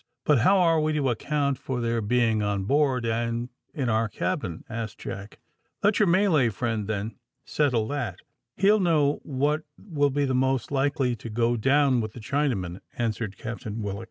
[0.25, 4.63] "But how are we to account for their being on board, and in our cabin?"
[4.67, 5.37] asked Jack.
[5.83, 8.17] "Let your Malay friend, then, settle that;
[8.57, 13.83] he'll know what will be most likely to go down with the Chinamen," answered Captain
[13.83, 13.99] Willock.